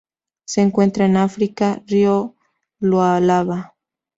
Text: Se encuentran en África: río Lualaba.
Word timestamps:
Se 0.45 0.61
encuentran 0.61 1.11
en 1.11 1.17
África: 1.17 1.79
río 1.85 2.33
Lualaba. 2.79 3.75